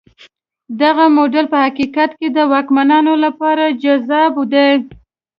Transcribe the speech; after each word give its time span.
دغه 0.81 1.05
موډل 1.15 1.45
په 1.53 1.57
حقیقت 1.65 2.09
کې 2.19 2.27
د 2.31 2.37
واکمنانو 2.51 3.13
لپاره 3.25 3.65
جذاب 3.83 4.33
دی. 4.53 4.69